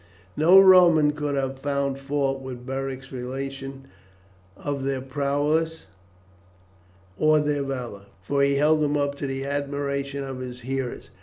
[0.35, 3.85] No Roman could have found fault with Beric's relation
[4.57, 5.85] of their prowess
[7.19, 11.11] or their valour; for he held them up to the admiration of his hearers.